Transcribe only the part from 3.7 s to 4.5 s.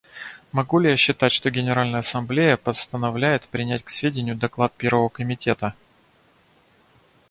к сведению